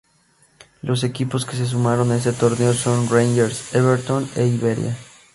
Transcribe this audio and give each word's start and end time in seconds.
Los 0.81 1.03
equipos 1.03 1.45
que 1.45 1.55
se 1.55 1.67
sumaron 1.67 2.09
a 2.11 2.15
este 2.15 2.33
torneo 2.33 2.73
son 2.73 3.07
Rangers, 3.07 3.75
Everton 3.75 4.27
e 4.35 4.47
Iberia. 4.47 4.97